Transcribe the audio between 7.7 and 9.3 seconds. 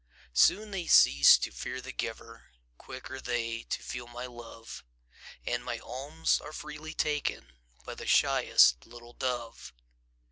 By the shyest little